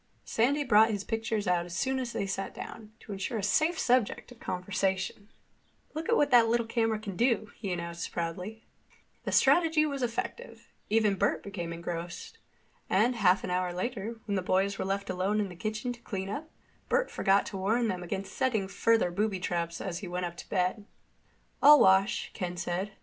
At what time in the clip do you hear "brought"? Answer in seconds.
0.63-0.89